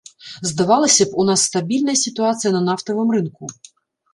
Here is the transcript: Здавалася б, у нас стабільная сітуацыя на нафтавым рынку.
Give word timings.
Здавалася 0.51 1.03
б, 1.09 1.13
у 1.23 1.25
нас 1.29 1.43
стабільная 1.49 1.97
сітуацыя 2.05 2.51
на 2.57 2.63
нафтавым 2.71 3.07
рынку. 3.19 3.43